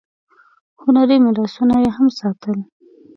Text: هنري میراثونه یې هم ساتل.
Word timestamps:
هنري 0.83 1.17
میراثونه 1.23 1.75
یې 1.83 1.89
هم 1.95 2.07
ساتل. 2.19 2.57